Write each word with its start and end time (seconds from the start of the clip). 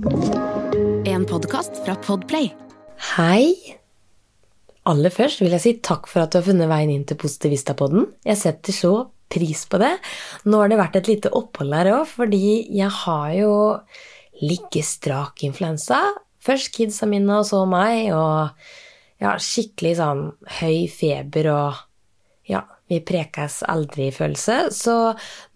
En 0.00 1.26
podkast 1.28 1.76
fra 1.84 1.92
Podplay. 2.00 2.46
Hei! 3.18 3.52
Aller 4.88 5.12
først 5.12 5.42
vil 5.42 5.52
jeg 5.52 5.60
si 5.60 5.72
takk 5.84 6.08
for 6.08 6.22
at 6.22 6.32
du 6.32 6.38
har 6.38 6.46
funnet 6.46 6.70
veien 6.70 6.92
inn 6.94 7.02
til 7.04 7.18
Positivista-podden. 7.20 8.06
Jeg 8.24 8.40
setter 8.40 8.72
så 8.72 8.92
pris 9.28 9.66
på 9.68 9.80
det. 9.82 9.92
Nå 10.48 10.62
har 10.62 10.72
det 10.72 10.80
vært 10.80 10.96
et 11.02 11.10
lite 11.10 11.34
opphold 11.36 11.76
her 11.76 11.92
òg, 11.98 12.08
fordi 12.14 12.40
jeg 12.78 12.88
har 13.02 13.36
jo 13.36 13.52
ligget 14.40 14.88
strak 14.88 15.44
influensa. 15.44 16.00
Først 16.40 16.72
kidsa 16.78 17.04
mine, 17.10 17.42
og 17.42 17.44
så 17.50 17.66
meg, 17.68 18.08
og 18.16 18.56
ja, 19.20 19.36
skikkelig 19.36 19.98
sånn 20.00 20.28
høy 20.62 20.86
feber 20.88 21.52
og 21.52 21.86
ja, 22.48 22.64
vi 22.88 23.04
prekes 23.04 23.60
aldri-følelse. 23.68 24.62
Så 24.72 25.00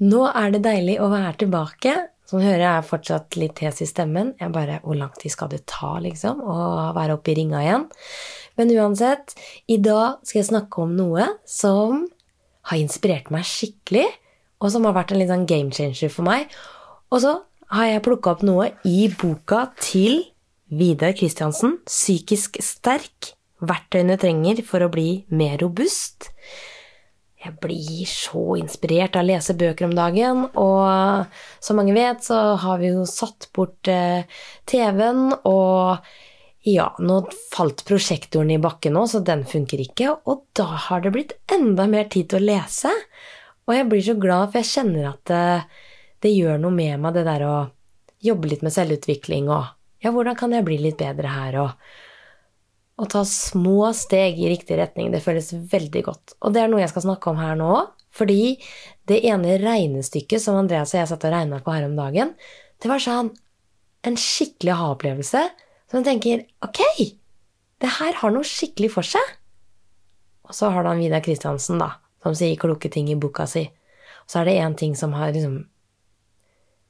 nå 0.04 0.26
er 0.28 0.52
det 0.52 0.66
deilig 0.68 1.00
å 1.00 1.08
være 1.16 1.38
tilbake. 1.46 2.02
Du 2.34 2.40
hører, 2.42 2.64
jeg 2.64 2.86
fortsatt 2.88 3.36
litt 3.38 3.60
hes 3.62 3.76
i 3.84 3.86
stemmen. 3.86 4.32
Jeg 4.40 4.50
bare 4.50 4.80
Hvor 4.82 4.96
lang 4.98 5.12
tid 5.14 5.30
skal 5.30 5.52
det 5.52 5.60
ta, 5.70 5.92
liksom, 6.02 6.40
å 6.42 6.90
være 6.96 7.14
oppe 7.14 7.30
i 7.30 7.36
ringa 7.38 7.60
igjen? 7.62 7.84
Men 8.58 8.72
uansett, 8.74 9.36
i 9.70 9.76
dag 9.78 10.18
skal 10.26 10.40
jeg 10.40 10.48
snakke 10.48 10.82
om 10.82 10.96
noe 10.98 11.28
som 11.46 12.08
har 12.66 12.80
inspirert 12.80 13.30
meg 13.30 13.46
skikkelig, 13.46 14.08
og 14.58 14.72
som 14.74 14.88
har 14.88 14.96
vært 14.96 15.14
en 15.14 15.22
litt 15.22 15.30
sånn 15.30 15.46
game 15.46 15.70
changer 15.70 16.10
for 16.10 16.26
meg. 16.26 16.50
Og 17.14 17.22
så 17.22 17.36
har 17.70 17.86
jeg 17.92 18.02
plukka 18.08 18.34
opp 18.34 18.42
noe 18.42 18.72
i 18.82 19.06
boka 19.14 19.68
til 19.78 20.24
Vidar 20.74 21.14
Kristiansen, 21.14 21.78
'Psykisk 21.86 22.58
sterk 22.58 23.36
verktøyene 23.62 24.18
trenger 24.18 24.64
for 24.66 24.82
å 24.82 24.90
bli 24.90 25.22
mer 25.30 25.60
robust'. 25.62 26.33
Jeg 27.44 27.58
blir 27.60 28.08
så 28.08 28.56
inspirert 28.56 29.18
av 29.18 29.24
å 29.24 29.28
lese 29.28 29.56
bøker 29.60 29.88
om 29.88 29.94
dagen, 29.96 30.46
og 30.56 31.26
som 31.60 31.76
mange 31.76 31.92
vet, 31.96 32.22
så 32.24 32.54
har 32.62 32.80
vi 32.80 32.94
jo 32.94 33.04
satt 33.08 33.50
bort 33.56 33.90
eh, 33.92 34.24
TV-en, 34.70 35.26
og 35.44 36.06
ja, 36.64 36.88
nå 37.04 37.18
falt 37.52 37.84
prosjektoren 37.84 38.54
i 38.54 38.60
bakken 38.62 38.96
nå, 38.96 39.04
så 39.10 39.20
den 39.20 39.44
funker 39.44 39.82
ikke, 39.84 40.14
og 40.24 40.46
da 40.56 40.70
har 40.86 41.04
det 41.04 41.12
blitt 41.12 41.36
enda 41.52 41.84
mer 41.90 42.08
tid 42.08 42.30
til 42.32 42.40
å 42.40 42.48
lese. 42.48 42.92
Og 43.68 43.76
jeg 43.76 43.88
blir 43.90 44.04
så 44.06 44.16
glad, 44.16 44.48
for 44.48 44.62
jeg 44.62 44.70
kjenner 44.70 45.10
at 45.10 45.22
det, 45.28 45.44
det 46.24 46.32
gjør 46.32 46.64
noe 46.64 46.72
med 46.72 46.96
meg, 47.04 47.18
det 47.18 47.26
der 47.28 47.44
å 47.44 47.54
jobbe 48.24 48.48
litt 48.48 48.64
med 48.64 48.72
selvutvikling 48.72 49.52
og 49.52 49.68
ja, 50.04 50.12
hvordan 50.12 50.36
kan 50.36 50.52
jeg 50.52 50.64
bli 50.64 50.80
litt 50.80 50.98
bedre 51.00 51.30
her, 51.32 51.60
og 51.60 52.03
å 52.94 53.06
ta 53.10 53.24
små 53.26 53.88
steg 53.96 54.38
i 54.38 54.50
riktig 54.52 54.78
retning. 54.78 55.10
Det 55.10 55.22
føles 55.24 55.50
veldig 55.52 56.02
godt. 56.06 56.36
Og 56.46 56.54
det 56.54 56.62
er 56.62 56.70
noe 56.70 56.82
jeg 56.82 56.92
skal 56.92 57.08
snakke 57.08 57.32
om 57.32 57.40
her 57.42 57.56
nå, 57.58 57.72
fordi 58.14 58.56
det 59.10 59.24
ene 59.26 59.56
regnestykket 59.58 60.42
som 60.42 60.58
Andreas 60.60 60.94
og 60.94 61.00
jeg 61.00 61.10
satt 61.10 61.26
og 61.26 61.34
regna 61.34 61.58
på 61.64 61.74
her 61.74 61.88
om 61.88 61.96
dagen, 61.98 62.34
det 62.82 62.90
var 62.90 63.02
sånn 63.02 63.32
en 64.06 64.18
skikkelig 64.20 64.74
aha-opplevelse. 64.76 65.42
Så 65.90 65.98
jeg 65.98 66.06
tenker 66.06 66.44
ok, 66.64 66.82
det 67.82 67.90
her 67.98 68.20
har 68.20 68.34
noe 68.34 68.46
skikkelig 68.46 68.92
for 68.94 69.06
seg. 69.06 69.34
Og 70.44 70.54
så 70.54 70.70
har 70.70 70.84
du 70.84 70.92
han 70.92 71.02
Vidar 71.02 71.24
Kristiansen, 71.24 71.80
da, 71.80 71.96
som 72.22 72.36
sier 72.36 72.58
kloke 72.60 72.90
ting 72.92 73.08
i 73.10 73.18
boka 73.18 73.48
si. 73.50 73.64
Og 74.24 74.30
så 74.30 74.40
er 74.40 74.48
det 74.48 74.58
én 74.60 74.76
ting 74.78 74.94
som 74.96 75.16
har 75.16 75.32
liksom 75.34 75.64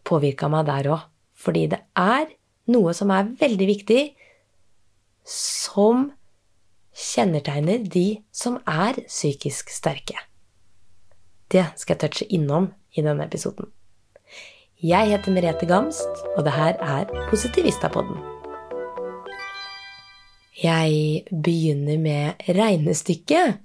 påvirka 0.05 0.51
meg 0.53 0.69
der 0.69 0.91
òg. 0.93 1.07
Fordi 1.35 1.65
det 1.73 1.81
er 1.99 2.29
noe 2.71 2.93
som 2.97 3.11
er 3.15 3.33
veldig 3.41 3.67
viktig, 3.69 4.03
som 5.25 6.11
kjennetegner 6.95 7.83
de 7.91 8.23
som 8.33 8.61
er 8.69 9.01
psykisk 9.09 9.73
sterke. 9.73 10.19
Det 11.51 11.67
skal 11.81 11.97
jeg 11.97 12.03
touche 12.05 12.29
innom 12.33 12.71
i 12.95 13.03
denne 13.05 13.27
episoden. 13.27 13.71
Jeg 14.85 15.09
heter 15.15 15.33
Merete 15.33 15.67
Gamst, 15.67 16.25
og 16.37 16.45
det 16.45 16.53
her 16.53 16.77
er 16.83 17.11
Positivistapodden. 17.31 18.19
Jeg 20.63 21.25
begynner 21.31 21.99
med 21.99 22.45
regnestykket. 22.49 23.59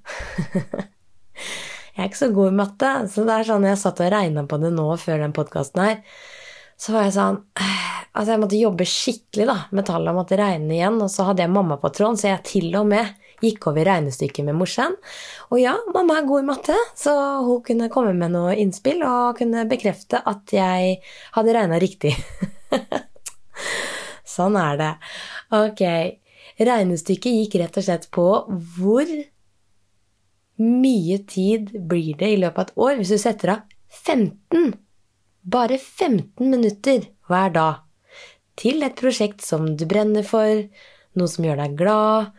jeg 1.94 2.00
er 2.00 2.08
ikke 2.08 2.22
så 2.24 2.32
god 2.34 2.52
i 2.52 2.58
matte, 2.62 2.94
så 3.12 3.26
det 3.28 3.36
er 3.36 3.50
sånn 3.52 3.68
jeg 3.68 3.82
satt 3.82 4.02
og 4.06 4.12
regna 4.14 4.46
på 4.50 4.62
det 4.64 4.72
nå 4.74 4.88
før 5.02 5.26
den 5.26 5.36
podkasten 5.36 5.84
her, 5.84 6.00
så 6.80 6.96
var 6.96 7.10
jeg 7.10 7.18
sånn 7.20 7.42
Altså, 8.20 8.34
jeg 8.34 8.42
måtte 8.42 8.60
jobbe 8.60 8.86
skikkelig 8.90 9.46
da, 9.48 9.56
med 9.72 9.86
tallene, 9.88 10.18
måtte 10.18 10.36
regne 10.36 10.74
igjen, 10.76 10.98
og 11.00 11.08
så 11.08 11.30
hadde 11.30 11.46
jeg 11.46 11.54
mamma 11.56 11.78
på 11.80 11.92
tråden, 11.96 12.18
så 12.20 12.34
jeg 12.34 12.44
til 12.50 12.74
og 12.76 12.90
med 12.90 13.14
gikk 13.40 13.70
over 13.72 13.88
regnestykket 13.88 14.44
med 14.44 14.58
morsan. 14.60 14.98
Og 15.54 15.62
ja, 15.62 15.78
mamma 15.96 16.18
er 16.20 16.28
god 16.28 16.44
i 16.44 16.48
matte, 16.50 16.76
så 17.00 17.14
hun 17.48 17.64
kunne 17.64 17.88
komme 17.94 18.12
med 18.18 18.36
noe 18.36 18.58
innspill 18.60 19.06
og 19.08 19.40
kunne 19.40 19.64
bekrefte 19.72 20.20
at 20.28 20.52
jeg 20.52 21.00
hadde 21.38 21.56
regna 21.56 21.80
riktig. 21.80 22.12
sånn 24.36 24.60
er 24.60 24.84
det. 24.84 24.94
Ok. 25.56 25.84
Regnestykket 26.60 27.40
gikk 27.40 27.60
rett 27.64 27.80
og 27.80 27.88
slett 27.88 28.12
på 28.12 28.30
hvor 28.76 29.18
mye 30.60 31.24
tid 31.24 31.72
blir 31.88 32.20
det 32.20 32.36
i 32.36 32.40
løpet 32.44 32.60
av 32.60 32.68
et 32.68 32.80
år 32.84 32.98
hvis 33.00 33.16
du 33.16 33.22
setter 33.22 33.56
av 33.56 33.78
15, 34.04 34.74
bare 35.48 35.80
15 35.80 36.44
minutter 36.52 37.14
hver 37.32 37.56
dag 37.56 37.86
til 38.60 38.84
et 38.84 38.98
prosjekt 39.00 39.44
som 39.46 39.72
du 39.80 39.86
brenner 39.90 40.26
for, 40.28 40.66
noe 41.16 41.32
som 41.32 41.48
gjør 41.48 41.62
deg 41.64 41.78
glad, 41.80 42.30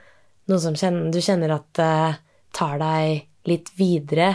noe 0.51 0.61
som 0.61 0.77
du 1.13 1.21
kjenner 1.23 1.55
at 1.57 1.81
uh, 1.81 2.21
tar 2.57 2.81
deg 2.83 3.27
litt 3.49 3.71
videre 3.79 4.35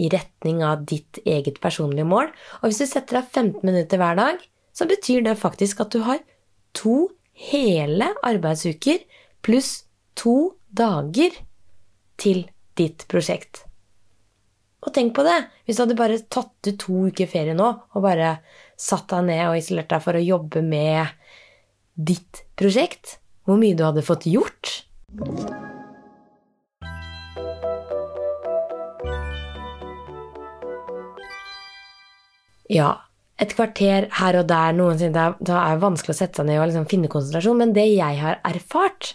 i 0.00 0.08
retning 0.10 0.62
av 0.66 0.86
ditt 0.88 1.20
eget 1.24 1.60
personlige 1.62 2.08
mål. 2.08 2.30
Og 2.62 2.70
hvis 2.70 2.82
du 2.82 2.86
setter 2.88 3.20
deg 3.20 3.28
15 3.30 3.66
minutter 3.66 4.00
hver 4.00 4.18
dag, 4.18 4.40
så 4.74 4.88
betyr 4.90 5.22
det 5.26 5.36
faktisk 5.38 5.84
at 5.84 5.94
du 5.94 6.02
har 6.06 6.22
to 6.74 7.12
hele 7.50 8.10
arbeidsuker 8.26 9.04
pluss 9.44 9.84
to 10.18 10.54
dager 10.74 11.36
til 12.18 12.44
ditt 12.78 13.06
prosjekt. 13.10 13.64
Og 14.84 14.92
tenk 14.94 15.14
på 15.16 15.24
det! 15.24 15.38
Hvis 15.64 15.78
du 15.78 15.84
hadde 15.84 15.98
bare 15.98 16.20
tatt 16.28 16.68
ut 16.68 16.80
to 16.80 17.06
uker 17.08 17.30
ferie 17.30 17.54
nå 17.56 17.70
og 17.70 18.04
bare 18.04 18.36
satt 18.80 19.08
deg 19.12 19.28
ned 19.28 19.44
og 19.48 19.58
isolert 19.58 19.92
deg 19.92 20.02
for 20.04 20.18
å 20.18 20.24
jobbe 20.24 20.62
med 20.64 21.14
ditt 21.94 22.44
prosjekt, 22.58 23.18
hvor 23.46 23.58
mye 23.60 23.76
du 23.76 23.84
hadde 23.86 24.04
fått 24.04 24.26
gjort. 24.26 24.80
Ja, 32.72 32.90
et 33.38 33.52
kvarter 33.54 34.08
her 34.18 34.38
og 34.40 34.46
der 34.50 34.74
noensinne, 34.76 35.26
da 35.38 35.58
er 35.60 35.76
det 35.76 35.84
vanskelig 35.84 36.14
å 36.14 36.18
sette 36.18 36.40
seg 36.40 36.48
ned 36.48 36.60
og 36.62 36.70
liksom 36.70 36.88
finne 36.90 37.10
konsentrasjon, 37.12 37.60
men 37.60 37.74
det 37.76 37.86
jeg 37.90 38.18
har 38.22 38.40
erfart, 38.46 39.14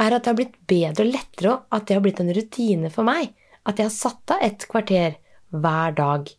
er 0.00 0.16
at 0.16 0.24
det 0.24 0.32
har 0.32 0.38
blitt 0.38 0.58
bedre 0.68 1.04
og 1.04 1.12
lettere, 1.12 1.54
og 1.54 1.76
at 1.76 1.86
det 1.88 1.96
har 1.96 2.04
blitt 2.04 2.22
en 2.22 2.34
rutine 2.34 2.90
for 2.92 3.06
meg. 3.06 3.34
At 3.68 3.80
jeg 3.80 3.90
har 3.90 3.94
satt 3.94 4.34
av 4.34 4.44
et 4.44 4.64
kvarter 4.70 5.18
hver 5.52 5.96
dag. 5.98 6.30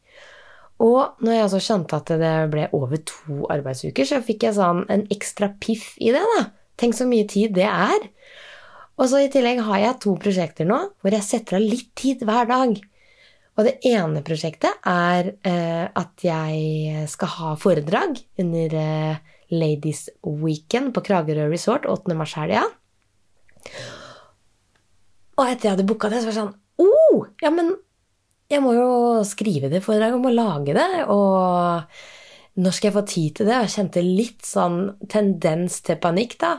Og 0.82 1.22
når 1.22 1.36
jeg 1.36 1.46
også 1.46 1.62
kjente 1.62 1.98
at 2.00 2.14
det 2.22 2.36
ble 2.54 2.66
over 2.74 3.02
to 3.06 3.46
arbeidsuker, 3.54 4.08
så 4.08 4.22
fikk 4.26 4.48
jeg 4.48 4.58
sånn 4.58 4.86
en 4.90 5.06
ekstra 5.14 5.52
piff 5.62 5.94
i 6.02 6.10
det. 6.16 6.24
da. 6.38 6.48
Tenk 6.82 6.98
så 6.98 7.06
mye 7.06 7.28
tid 7.30 7.54
det 7.54 7.68
er. 7.70 8.08
Og 8.98 9.10
så 9.10 9.22
i 9.22 9.30
tillegg 9.34 9.62
har 9.66 9.82
jeg 9.82 10.00
to 10.04 10.16
prosjekter 10.22 10.68
nå 10.68 10.80
hvor 11.02 11.14
jeg 11.14 11.26
setter 11.26 11.58
av 11.58 11.66
litt 11.66 11.92
tid 11.98 12.26
hver 12.26 12.50
dag. 12.50 12.80
Og 13.60 13.68
det 13.68 13.76
ene 13.86 14.24
prosjektet 14.26 14.88
er 14.88 15.34
eh, 15.46 15.86
at 15.86 16.26
jeg 16.26 17.06
skal 17.12 17.34
ha 17.36 17.54
foredrag 17.60 18.18
under 18.42 18.76
eh, 18.82 19.22
Ladies 19.52 20.08
Weekend 20.24 20.96
på 20.96 21.04
Kragerø 21.06 21.50
Resort 21.52 21.86
8. 21.90 22.16
mars-helga. 22.18 22.64
Og 25.38 25.46
etter 25.46 25.68
jeg 25.68 25.76
hadde 25.76 25.88
booka 25.90 26.10
det, 26.10 26.22
så 26.24 26.30
var 26.30 26.34
det 26.34 26.40
sånn 26.40 26.56
oh, 26.82 27.26
ja, 27.44 27.52
men 27.54 27.76
jeg 28.52 28.64
må 28.64 28.74
jo 28.76 28.90
skrive 29.28 29.70
det 29.72 29.84
foredraget, 29.86 30.18
jeg 30.18 30.24
må 30.26 30.34
lage 30.36 30.76
det. 30.76 30.90
Og 31.14 32.60
når 32.62 32.76
skal 32.76 32.90
jeg 32.90 32.98
få 32.98 33.06
tid 33.08 33.36
til 33.38 33.48
det? 33.48 33.58
Jeg 33.64 33.74
kjente 33.78 34.04
litt 34.06 34.48
sånn 34.48 34.80
tendens 35.12 35.80
til 35.88 36.00
panikk, 36.04 36.36
da. 36.42 36.58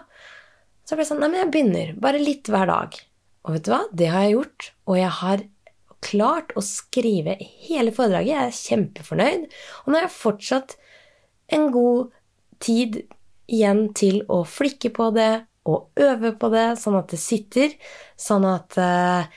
Så 0.89 0.97
ble 0.97 1.05
det 1.05 1.11
sånn 1.11 1.21
Nei, 1.23 1.31
men 1.33 1.43
jeg 1.45 1.53
begynner. 1.53 1.97
Bare 2.03 2.23
litt 2.23 2.49
hver 2.51 2.71
dag. 2.71 2.97
Og 3.45 3.57
vet 3.57 3.67
du 3.67 3.73
hva? 3.75 3.83
Det 3.93 4.09
har 4.13 4.27
jeg 4.27 4.37
gjort. 4.37 4.71
Og 4.89 4.99
jeg 4.99 5.13
har 5.21 5.45
klart 6.03 6.55
å 6.59 6.65
skrive 6.65 7.37
hele 7.69 7.93
foredraget. 7.95 8.33
Jeg 8.33 8.49
er 8.49 8.59
kjempefornøyd. 8.59 9.47
Og 9.85 9.93
nå 9.93 9.99
har 9.99 10.09
jeg 10.09 10.17
fortsatt 10.17 10.77
en 11.53 11.69
god 11.75 12.13
tid 12.63 13.03
igjen 13.53 13.89
til 13.99 14.23
å 14.33 14.43
flikke 14.49 14.93
på 14.95 15.11
det 15.15 15.33
og 15.69 15.93
øve 16.03 16.33
på 16.41 16.49
det, 16.51 16.73
sånn 16.81 16.97
at 16.99 17.13
det 17.13 17.21
sitter. 17.23 17.77
Sånn 18.19 18.47
at 18.49 18.79
eh, 18.81 19.29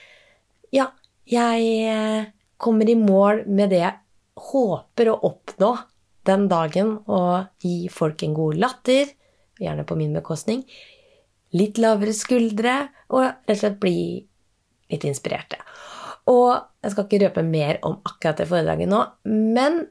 Ja, 0.74 0.88
jeg 1.30 1.68
eh, 1.86 2.32
kommer 2.56 2.88
i 2.88 2.96
mål 2.98 3.44
med 3.46 3.72
det 3.74 3.82
jeg 3.82 3.96
håper 4.50 5.10
å 5.10 5.20
oppnå 5.30 5.72
den 6.26 6.46
dagen, 6.50 6.96
og 7.06 7.62
gi 7.62 7.86
folk 7.92 8.22
en 8.26 8.34
god 8.36 8.58
latter, 8.60 9.12
gjerne 9.62 9.86
på 9.86 9.96
min 9.98 10.16
bekostning, 10.16 10.64
litt 11.56 11.78
lavere 11.80 12.14
skuldre, 12.16 12.78
og 13.14 13.22
rett 13.22 13.52
og 13.54 13.60
slett 13.60 13.78
bli 13.82 13.98
litt 14.92 15.06
inspirerte. 15.06 15.60
Og 16.30 16.50
jeg 16.82 16.92
skal 16.92 17.06
ikke 17.06 17.22
røpe 17.22 17.44
mer 17.46 17.78
om 17.86 18.00
akkurat 18.06 18.40
det 18.40 18.48
foredraget 18.50 18.90
nå, 18.90 19.02
men 19.30 19.84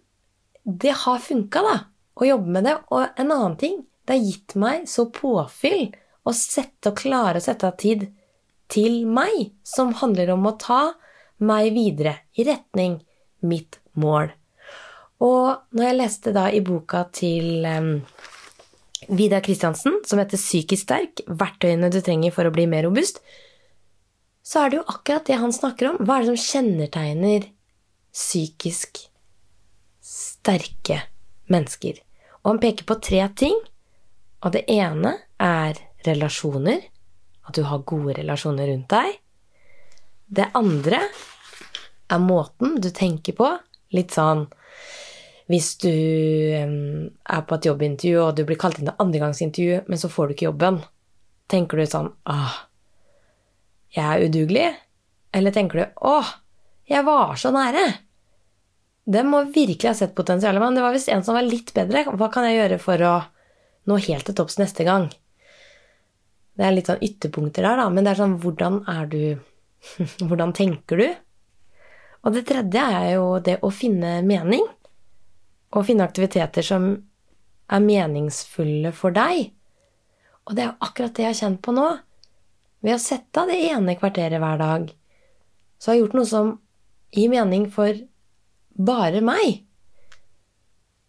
det 0.66 0.96
har 1.06 1.24
funka, 1.24 1.62
da. 1.64 1.76
å 2.16 2.28
jobbe 2.28 2.52
med 2.52 2.68
det. 2.68 2.76
Og 2.92 3.06
en 3.06 3.32
annen 3.32 3.58
ting, 3.60 3.80
det 4.06 4.18
har 4.18 4.28
gitt 4.28 4.56
meg 4.60 4.86
så 4.90 5.08
påfyll 5.14 5.94
å 6.26 6.34
sette 6.36 6.92
og 6.92 7.00
klare 7.00 7.40
å 7.40 7.44
sette 7.44 7.70
av 7.70 7.78
tid 7.80 8.08
til 8.72 9.06
meg, 9.08 9.54
som 9.64 9.94
handler 10.02 10.34
om 10.34 10.48
å 10.50 10.56
ta 10.60 10.82
meg 11.44 11.74
videre 11.76 12.18
i 12.38 12.46
retning 12.48 13.00
mitt 13.46 13.80
mål. 14.00 14.32
Og 15.24 15.76
når 15.76 15.88
jeg 15.88 15.98
leste 16.00 16.34
da 16.36 16.48
i 16.52 16.62
boka 16.66 17.06
til 17.16 17.66
um, 17.66 17.92
Vidar 19.16 19.44
Kristiansen, 19.46 20.02
som 20.08 20.20
heter 20.20 20.40
Psykisk 20.40 20.88
sterk 20.88 21.24
verktøyene 21.28 21.92
du 21.94 22.02
trenger 22.04 22.34
for 22.36 22.48
å 22.48 22.54
bli 22.54 22.68
mer 22.70 22.88
robust, 22.88 23.22
så 24.46 24.62
er 24.62 24.72
det 24.72 24.80
jo 24.80 24.88
akkurat 24.92 25.26
det 25.26 25.40
han 25.42 25.54
snakker 25.56 25.92
om. 25.92 26.02
Hva 26.06 26.20
er 26.20 26.26
det 26.26 26.36
som 26.36 26.44
kjennetegner 26.44 27.48
psykisk 28.14 29.00
sterke 30.06 31.00
mennesker? 31.50 31.98
Og 32.44 32.52
han 32.52 32.62
peker 32.62 32.86
på 32.86 33.00
tre 33.02 33.24
ting. 33.34 33.58
Og 34.46 34.54
det 34.54 34.68
ene 34.70 35.16
er 35.42 35.80
relasjoner. 36.06 36.84
At 37.50 37.58
du 37.58 37.64
har 37.66 37.86
gode 37.90 38.14
relasjoner 38.20 38.70
rundt 38.70 38.92
deg. 38.94 39.18
Det 40.26 40.50
andre 40.58 41.02
er 42.12 42.22
måten 42.22 42.80
du 42.82 42.90
tenker 42.94 43.36
på. 43.38 43.50
Litt 43.96 44.16
sånn 44.16 44.48
hvis 45.46 45.76
du 45.78 45.92
er 45.94 47.42
på 47.46 47.58
et 47.58 47.68
jobbintervju, 47.68 48.16
og 48.24 48.38
du 48.38 48.46
blir 48.48 48.58
kalt 48.58 48.80
inn 48.80 48.88
til 48.90 49.04
andregangsintervju, 49.04 49.84
men 49.86 50.02
så 50.02 50.10
får 50.10 50.28
du 50.28 50.34
ikke 50.34 50.48
jobben. 50.48 50.80
Tenker 51.52 51.78
du 51.78 51.86
sånn 51.86 52.10
Åh, 52.26 52.56
jeg 53.94 54.06
er 54.06 54.26
udugelig? 54.26 54.66
Eller 55.36 55.54
tenker 55.54 55.82
du 55.84 56.02
Åh, 56.10 56.32
jeg 56.90 57.06
var 57.06 57.38
så 57.38 57.54
nære? 57.54 57.86
Den 59.06 59.30
må 59.30 59.44
virkelig 59.54 59.92
ha 59.92 59.94
sett 59.94 60.16
potensialet, 60.18 60.62
men 60.64 60.78
det 60.78 60.82
var 60.82 60.96
visst 60.96 61.12
en 61.14 61.22
som 61.26 61.38
var 61.38 61.46
litt 61.46 61.70
bedre. 61.76 62.08
Hva 62.18 62.32
kan 62.34 62.48
jeg 62.48 62.58
gjøre 62.58 62.82
for 62.82 63.06
å 63.06 63.14
nå 63.86 64.00
helt 64.08 64.26
til 64.26 64.38
topps 64.38 64.58
neste 64.58 64.88
gang? 64.88 65.12
Det 66.58 66.66
er 66.66 66.74
litt 66.74 66.90
sånn 66.90 67.04
ytterpunkter 67.06 67.68
der, 67.68 67.84
da, 67.84 67.86
men 67.94 68.02
det 68.02 68.16
er 68.16 68.24
sånn 68.24 68.40
Hvordan 68.42 68.82
er 68.90 69.12
du 69.12 69.22
Hvordan 70.28 70.54
tenker 70.56 71.02
du? 71.02 71.08
Og 72.26 72.34
det 72.34 72.46
tredje 72.50 72.82
er 72.82 73.12
jo 73.16 73.28
det 73.44 73.60
å 73.62 73.70
finne 73.74 74.18
mening. 74.26 74.66
Og 75.76 75.86
finne 75.88 76.08
aktiviteter 76.08 76.66
som 76.66 76.90
er 77.66 77.86
meningsfulle 77.86 78.92
for 78.96 79.14
deg. 79.16 79.52
Og 80.46 80.56
det 80.56 80.64
er 80.64 80.72
jo 80.72 80.88
akkurat 80.88 81.16
det 81.16 81.26
jeg 81.26 81.34
har 81.34 81.40
kjent 81.42 81.62
på 81.66 81.74
nå. 81.76 81.88
Ved 82.86 82.98
å 82.98 83.02
sette 83.02 83.42
av 83.42 83.50
det 83.50 83.62
ene 83.72 83.98
kvarteret 83.98 84.42
hver 84.42 84.60
dag, 84.62 84.90
så 85.82 85.90
har 85.90 85.98
jeg 85.98 86.04
gjort 86.06 86.18
noe 86.20 86.30
som 86.30 86.52
gir 87.16 87.32
mening 87.32 87.66
for 87.74 87.98
bare 88.76 89.22
meg. 89.26 89.64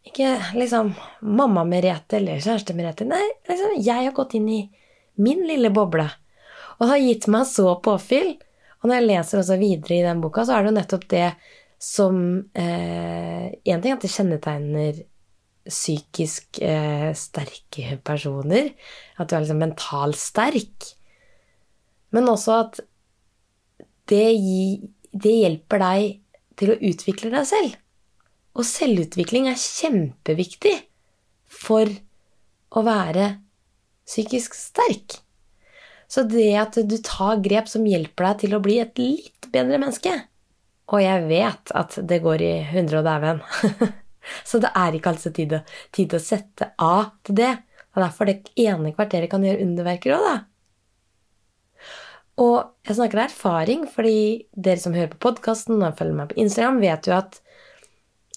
Ikke 0.06 0.36
liksom 0.54 0.94
mamma 1.20 1.66
Merete 1.66 2.20
eller 2.20 2.40
kjæreste 2.40 2.76
Merete. 2.78 3.06
Nei, 3.08 3.24
liksom, 3.48 3.76
jeg 3.82 4.06
har 4.06 4.14
gått 4.16 4.36
inn 4.38 4.48
i 4.48 4.60
min 5.20 5.42
lille 5.48 5.72
boble. 5.74 6.06
Og 6.78 6.90
har 6.92 7.02
gitt 7.02 7.26
meg 7.32 7.48
så 7.50 7.74
påfyll. 7.82 8.36
Og 8.82 8.88
når 8.88 8.98
jeg 8.98 9.08
leser 9.08 9.40
også 9.40 9.58
videre 9.60 9.98
i 9.98 10.04
den 10.04 10.22
boka, 10.22 10.44
så 10.44 10.56
er 10.56 10.64
det 10.64 10.72
jo 10.72 10.78
nettopp 10.78 11.06
det 11.12 11.28
som 11.82 12.16
Én 12.56 13.52
eh, 13.68 13.80
ting 13.82 13.92
at 13.92 14.04
det 14.04 14.12
kjennetegner 14.12 15.00
psykisk 15.66 16.60
eh, 16.62 17.10
sterke 17.18 17.98
personer. 18.06 18.70
At 19.18 19.28
du 19.28 19.36
er 19.36 19.44
liksom 19.44 19.60
mentalt 19.60 20.18
sterk. 20.20 20.92
Men 22.14 22.30
også 22.30 22.60
at 22.62 22.80
det, 24.08 24.26
det 25.10 25.34
hjelper 25.34 25.82
deg 25.82 26.06
til 26.56 26.72
å 26.72 26.78
utvikle 26.88 27.32
deg 27.34 27.48
selv. 27.48 27.74
Og 28.56 28.64
selvutvikling 28.64 29.50
er 29.50 29.60
kjempeviktig 29.60 30.76
for 31.44 31.90
å 32.72 32.82
være 32.86 33.34
psykisk 34.06 34.56
sterk. 34.56 35.18
Så 36.08 36.22
det 36.30 36.50
at 36.60 36.78
du 36.86 36.96
tar 37.02 37.42
grep 37.44 37.68
som 37.70 37.86
hjelper 37.86 38.28
deg 38.28 38.42
til 38.44 38.56
å 38.56 38.62
bli 38.62 38.78
et 38.82 38.98
litt 39.00 39.48
bedre 39.50 39.80
menneske 39.82 40.12
Og 40.92 41.00
jeg 41.02 41.24
vet 41.26 41.72
at 41.74 41.96
det 42.06 42.20
går 42.22 42.44
i 42.46 42.52
hundre 42.70 43.00
og 43.00 43.08
dæven. 43.08 43.40
Så 44.48 44.58
det 44.62 44.72
er 44.74 44.94
ikke 44.94 45.12
altså 45.14 45.30
tid, 45.34 45.56
tid 45.94 46.14
å 46.14 46.22
sette 46.22 46.72
av 46.82 47.12
til 47.26 47.38
det. 47.42 47.52
Og 47.94 48.02
derfor 48.02 48.28
det 48.28 48.52
ene 48.60 48.92
kvarteret 48.94 49.30
kan 49.32 49.44
gjøre 49.46 49.64
underverker 49.64 50.16
òg, 50.16 50.26
da. 50.26 50.36
Og 52.42 52.56
jeg 52.84 52.98
snakker 52.98 53.22
av 53.22 53.30
erfaring, 53.30 53.86
fordi 53.88 54.18
dere 54.52 54.82
som 54.82 54.94
hører 54.96 55.14
på 55.14 55.22
podkasten 55.24 55.80
og 55.80 55.96
følger 55.96 56.18
meg 56.18 56.32
på 56.32 56.40
Instagram, 56.42 56.82
vet 56.82 57.08
jo 57.08 57.14
at 57.16 57.38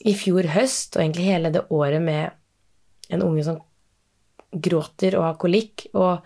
i 0.08 0.14
fjor 0.16 0.48
høst, 0.54 0.96
og 0.96 1.04
egentlig 1.04 1.26
hele 1.28 1.52
det 1.52 1.66
året 1.76 2.02
med 2.02 3.12
en 3.12 3.26
unge 3.26 3.44
som 3.44 3.60
gråter 4.56 5.18
og 5.20 5.26
har 5.26 5.42
kolikk, 5.42 5.90
og, 5.92 6.24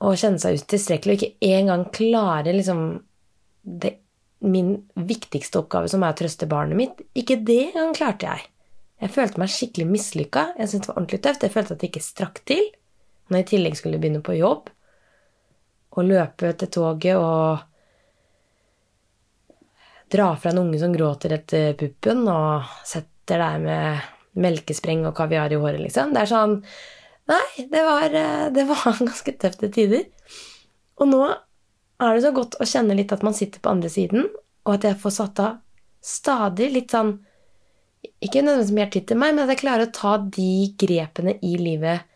og 0.00 0.16
kjenne 0.16 0.40
seg 0.40 0.60
utilstrekkelig 0.60 1.16
og 1.16 1.24
ikke 1.26 1.56
engang 1.58 1.84
klare 1.92 2.54
liksom 2.56 2.84
det, 3.60 3.98
min 4.40 4.72
viktigste 4.96 5.60
oppgave, 5.60 5.90
som 5.92 6.04
er 6.04 6.14
å 6.14 6.16
trøste 6.16 6.48
barnet 6.48 6.78
mitt, 6.78 7.02
ikke 7.12 7.36
det 7.44 7.60
engang 7.70 7.92
klarte 7.96 8.30
jeg. 8.30 8.46
Jeg 9.00 9.12
følte 9.14 9.40
meg 9.40 9.52
skikkelig 9.52 9.86
mislykka. 9.88 10.44
Jeg 10.60 10.68
syntes 10.68 10.86
det 10.86 10.90
var 10.90 10.98
ordentlig 10.98 11.20
tøft. 11.24 11.44
Jeg 11.44 11.54
følte 11.54 11.74
at 11.74 11.80
det 11.80 11.88
ikke 11.88 12.04
strakk 12.04 12.40
til. 12.48 12.66
Når 13.30 13.38
jeg 13.38 13.46
i 13.46 13.50
tillegg 13.54 13.76
skulle 13.78 14.00
begynne 14.00 14.20
på 14.24 14.36
jobb 14.36 14.68
og 15.90 16.06
løpe 16.06 16.52
til 16.58 16.70
toget 16.70 17.16
og 17.18 17.64
dra 20.10 20.28
fra 20.38 20.52
en 20.52 20.60
unge 20.64 20.80
som 20.82 20.92
gråter 20.94 21.34
etter 21.38 21.74
puppen, 21.78 22.24
og 22.28 22.68
setter 22.86 23.40
deg 23.40 23.64
med 23.64 24.40
melkespreng 24.42 25.04
og 25.08 25.14
kaviar 25.16 25.52
i 25.54 25.58
håret, 25.60 25.80
liksom. 25.82 26.12
Det 26.14 26.24
er 26.24 26.30
sånn 26.30 26.56
Nei, 27.30 27.66
det 27.70 27.82
var, 27.86 28.10
eh, 28.10 28.50
det 28.52 28.66
var 28.66 28.98
ganske 28.98 29.34
tøft 29.38 29.62
til 29.62 29.72
tider. 29.74 30.04
Og 31.00 31.08
nå 31.10 31.22
er 31.30 32.14
det 32.14 32.24
så 32.24 32.34
godt 32.34 32.58
å 32.60 32.68
kjenne 32.68 32.96
litt 32.98 33.12
at 33.14 33.24
man 33.26 33.36
sitter 33.36 33.62
på 33.62 33.72
andre 33.72 33.90
siden, 33.92 34.28
og 34.66 34.76
at 34.76 34.86
jeg 34.88 35.00
får 35.00 35.16
satt 35.16 35.42
av 35.44 35.58
stadig 36.04 36.70
litt 36.72 36.94
sånn 36.94 37.18
Ikke 38.24 38.40
nødvendigvis 38.40 38.76
mer 38.76 38.88
tid 38.92 39.04
til 39.08 39.18
meg, 39.20 39.34
men 39.36 39.44
at 39.44 39.50
jeg 39.52 39.60
klarer 39.60 39.86
å 39.86 39.92
ta 39.92 40.14
de 40.36 40.72
grepene 40.80 41.34
i 41.44 41.50
livet 41.60 42.06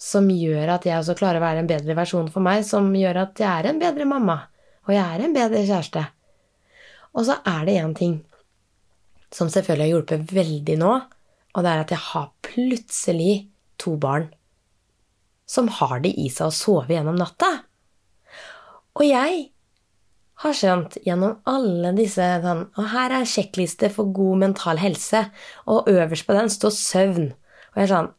som 0.00 0.26
gjør 0.32 0.74
at 0.74 0.84
jeg 0.88 0.96
også 0.96 1.14
klarer 1.16 1.40
å 1.40 1.44
være 1.44 1.62
en 1.62 1.68
bedre 1.68 1.96
versjon 1.96 2.28
for 2.32 2.44
meg, 2.44 2.64
som 2.64 2.88
gjør 2.96 3.22
at 3.22 3.40
jeg 3.40 3.48
er 3.48 3.68
en 3.70 3.80
bedre 3.80 4.06
mamma, 4.08 4.36
og 4.84 4.92
jeg 4.92 5.00
er 5.00 5.24
en 5.24 5.36
bedre 5.36 5.62
kjæreste. 5.64 6.02
Og 7.16 7.26
så 7.28 7.38
er 7.48 7.64
det 7.68 7.76
én 7.80 7.94
ting 7.96 8.14
som 9.32 9.48
selvfølgelig 9.52 9.86
har 9.86 9.92
hjulpet 9.94 10.34
veldig 10.36 10.76
nå, 10.80 10.92
og 11.52 11.64
det 11.64 11.72
er 11.72 11.84
at 11.84 11.92
jeg 11.96 12.04
har 12.10 12.28
plutselig 12.44 13.34
to 13.80 13.96
barn 14.00 14.28
som 15.50 15.70
har 15.80 15.98
det 16.04 16.12
i 16.14 16.28
seg 16.30 16.50
å 16.50 16.54
sove 16.54 16.94
gjennom 16.94 17.18
natta. 17.18 17.50
Og 18.98 19.02
jeg 19.06 19.48
har 20.40 20.56
skjønt 20.56 20.96
gjennom 21.04 21.40
alle 21.50 21.92
disse 21.96 22.24
sånn 22.42 22.62
Og 22.80 22.86
her 22.94 23.12
er 23.18 23.28
sjekkliste 23.28 23.90
for 23.92 24.08
god 24.14 24.40
mental 24.44 24.80
helse, 24.80 25.26
og 25.66 25.90
øverst 25.90 26.26
på 26.28 26.36
den 26.36 26.50
står 26.52 26.74
søvn. 26.76 27.28
Og 27.72 27.80
jeg 27.80 27.88
er 27.88 27.94
sånn 27.94 28.16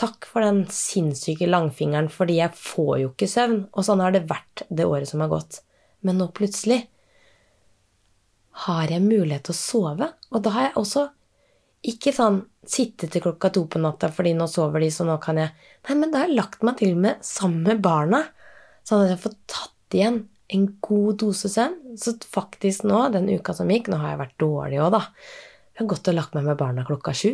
Takk 0.00 0.24
for 0.24 0.40
den 0.40 0.62
sinnssyke 0.72 1.44
langfingeren, 1.44 2.06
fordi 2.08 2.38
jeg 2.38 2.56
får 2.56 2.92
jo 3.02 3.08
ikke 3.10 3.26
søvn. 3.28 3.58
Og 3.76 3.84
sånn 3.84 4.00
har 4.00 4.14
det 4.14 4.22
vært 4.30 4.62
det 4.72 4.86
året 4.88 5.10
som 5.10 5.20
har 5.20 5.28
gått. 5.28 5.58
Men 6.00 6.16
nå 6.16 6.30
plutselig 6.32 6.86
har 8.64 8.88
jeg 8.88 9.04
mulighet 9.04 9.44
til 9.50 9.52
å 9.52 9.58
sove. 9.58 10.08
Og 10.32 10.40
da 10.46 10.54
har 10.54 10.68
jeg 10.70 10.78
også 10.80 11.02
ikke 11.86 12.12
sånn 12.12 12.42
sitte 12.68 13.08
til 13.08 13.22
klokka 13.24 13.48
to 13.54 13.64
på 13.70 13.80
natta 13.80 14.10
fordi 14.12 14.34
nå 14.36 14.46
sover 14.50 14.84
de, 14.84 14.90
så 14.92 15.06
nå 15.08 15.16
kan 15.22 15.40
jeg 15.40 15.52
Nei, 15.88 15.94
men 15.96 16.10
da 16.12 16.20
har 16.20 16.28
jeg 16.28 16.36
lagt 16.36 16.64
meg 16.66 16.76
til 16.76 16.98
med 17.00 17.22
sammen 17.24 17.64
med 17.64 17.80
barna, 17.80 18.26
sånn 18.84 19.06
at 19.06 19.14
jeg 19.14 19.22
får 19.22 19.36
tatt 19.48 19.96
igjen 19.96 20.18
en 20.52 20.66
god 20.84 21.20
dose 21.22 21.48
søvn. 21.48 21.96
Så 21.96 22.12
faktisk 22.28 22.84
nå, 22.84 22.98
den 23.14 23.30
uka 23.30 23.54
som 23.56 23.70
gikk 23.70 23.88
Nå 23.88 24.00
har 24.02 24.12
jeg 24.12 24.20
vært 24.20 24.42
dårlig 24.42 24.80
òg, 24.82 24.90
da. 24.92 25.00
Jeg 25.72 25.82
har 25.82 25.90
gått 25.94 26.10
og 26.10 26.18
lagt 26.18 26.36
meg 26.36 26.48
med 26.50 26.58
barna 26.60 26.84
klokka 26.84 27.14
sju. 27.16 27.30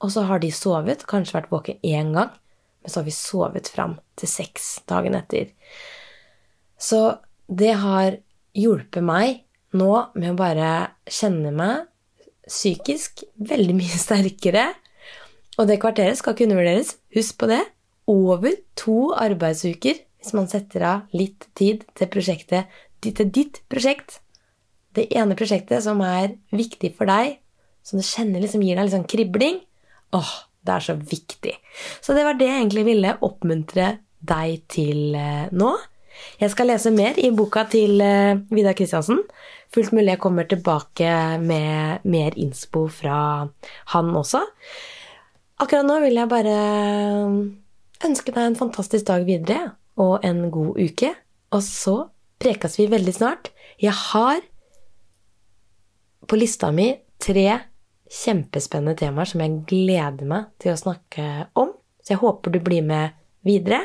Og 0.00 0.14
så 0.14 0.24
har 0.30 0.40
de 0.40 0.48
sovet, 0.54 1.04
kanskje 1.08 1.36
vært 1.36 1.52
våken 1.52 1.82
én 1.84 2.14
gang, 2.16 2.32
men 2.80 2.92
så 2.92 3.02
har 3.02 3.08
vi 3.10 3.12
sovet 3.12 3.68
fram 3.68 3.98
til 4.16 4.30
seks 4.32 4.70
dagen 4.88 5.18
etter. 5.18 5.50
Så 6.80 7.02
det 7.52 7.74
har 7.82 8.16
hjulpet 8.56 9.04
meg 9.04 9.42
nå 9.76 9.92
med 10.16 10.32
å 10.32 10.38
bare 10.38 10.70
kjenne 11.04 11.52
meg 11.52 11.89
psykisk 12.50 13.24
veldig 13.50 13.76
mye 13.78 14.00
sterkere. 14.00 14.68
Og 15.58 15.68
det 15.68 15.80
kvarteret 15.82 16.18
skal 16.18 16.36
kunne 16.38 16.56
vurderes, 16.58 16.96
husk 17.14 17.38
på 17.40 17.50
det, 17.50 17.62
over 18.10 18.56
to 18.78 19.12
arbeidsuker 19.14 20.00
hvis 20.20 20.34
man 20.36 20.48
setter 20.50 20.84
av 20.84 21.16
litt 21.16 21.46
tid 21.56 21.86
til 21.96 22.10
prosjektet, 22.12 22.68
til 23.00 23.30
ditt 23.32 23.62
prosjekt. 23.72 24.18
Det 24.92 25.06
ene 25.16 25.36
prosjektet 25.38 25.84
som 25.84 26.02
er 26.04 26.34
viktig 26.52 26.92
for 26.98 27.08
deg, 27.08 27.38
som 27.86 28.00
du 28.00 28.04
kjenner 28.04 28.42
liksom 28.42 28.64
gir 28.64 28.76
deg 28.76 28.88
litt 28.88 28.96
sånn 28.96 29.08
kribling. 29.08 29.60
Åh, 30.16 30.32
det 30.66 30.74
er 30.74 30.84
så 30.84 30.96
viktig. 30.98 31.54
Så 32.04 32.16
det 32.16 32.26
var 32.26 32.36
det 32.36 32.50
jeg 32.50 32.58
egentlig 32.58 32.84
ville 32.90 33.16
oppmuntre 33.24 33.94
deg 34.20 34.66
til 34.68 35.16
eh, 35.16 35.48
nå. 35.56 35.72
Jeg 36.40 36.52
skal 36.52 36.70
lese 36.70 36.92
mer 36.94 37.18
i 37.20 37.30
boka 37.34 37.64
til 37.70 38.00
eh, 38.04 38.38
Vidar 38.50 38.76
Kristiansen. 38.78 39.22
Fullt 39.74 39.92
mulig 39.94 40.14
jeg 40.14 40.22
kommer 40.22 40.48
tilbake 40.50 41.10
med 41.42 42.06
mer 42.10 42.36
innspo 42.40 42.86
fra 42.90 43.48
han 43.94 44.14
også. 44.16 44.42
akkurat 45.60 45.86
nå 45.86 46.00
vil 46.00 46.16
jeg 46.16 46.28
bare 46.30 46.56
ønske 48.06 48.32
deg 48.32 48.46
en 48.46 48.58
fantastisk 48.58 49.06
dag 49.06 49.26
videre 49.28 49.74
og 50.00 50.24
en 50.24 50.48
god 50.50 50.80
uke. 50.80 51.12
Og 51.52 51.62
så 51.62 51.96
prekes 52.40 52.78
vi 52.78 52.88
veldig 52.90 53.14
snart. 53.14 53.50
Jeg 53.80 53.92
har 53.92 54.40
på 56.26 56.38
lista 56.38 56.70
mi 56.72 56.92
tre 57.20 57.46
kjempespennende 58.10 58.96
temaer 58.98 59.28
som 59.28 59.42
jeg 59.44 59.62
gleder 59.70 60.26
meg 60.28 60.50
til 60.62 60.74
å 60.74 60.80
snakke 60.80 61.26
om. 61.60 61.74
Så 62.02 62.14
jeg 62.14 62.22
håper 62.22 62.54
du 62.54 62.60
blir 62.64 62.84
med 62.86 63.16
videre. 63.46 63.84